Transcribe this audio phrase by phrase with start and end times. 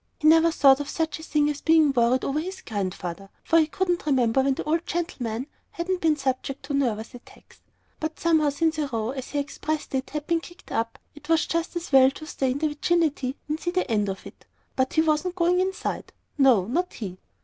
[0.17, 3.67] He never thought of such a thing as being worried over his Grandfather, for he
[3.67, 7.59] couldn't remember when the old gentleman hadn't been subject to nervous attacks;
[7.99, 11.45] but somehow since "a row," as he expressed it, "had been kicked up," it was
[11.45, 14.47] just as well to stay in the vicinity and see the end of it.
[14.75, 17.19] But he wasn't going inside no, not he!